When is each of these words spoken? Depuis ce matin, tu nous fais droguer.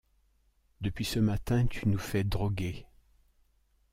Depuis 0.81 1.05
ce 1.05 1.19
matin, 1.19 1.67
tu 1.67 1.87
nous 1.87 1.99
fais 1.99 2.23
droguer. 2.23 2.87